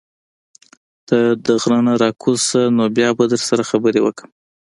[1.07, 4.29] ته د غرۀ نه راکوز شه نو بيا به در سره خبرې وکړم